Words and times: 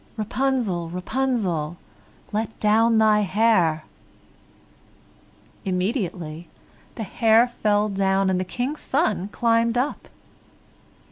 "Rapunzel, 0.17 0.89
Rapunzel, 0.89 1.77
Let 2.31 2.59
down 2.59 2.97
your 2.99 3.21
hair." 3.21 3.83
Immediately 5.63 6.47
the 6.95 7.03
hair 7.03 7.45
fell 7.47 7.87
down, 7.87 8.31
and 8.31 8.39
the 8.39 8.43
King's 8.43 8.81
son 8.81 9.27
climbed 9.31 9.77
up. 9.77 10.07